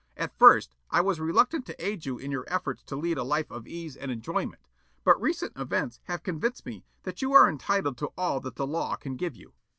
[0.17, 3.51] At first, I was reluctant to aid you in your efforts to lead a life
[3.51, 4.59] of ease and enjoyment
[5.03, 8.95] but recent events have convinced me that you are entitled to all that the law
[8.95, 9.53] can give you."